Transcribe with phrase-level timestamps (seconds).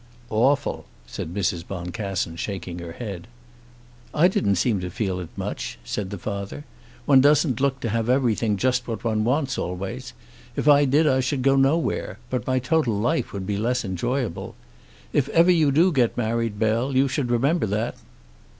[0.31, 1.63] "Awful!" said Mrs.
[1.67, 3.27] Boncassen, shaking her head.
[4.15, 6.65] "I didn't seem to feel it much," said the father.
[7.05, 10.13] "One doesn't look to have everything just what one wants always.
[10.55, 14.55] If I did I should go nowhere; but my total life would be less enjoyable.
[15.13, 17.93] If ever you do get married, Bell, you should remember that."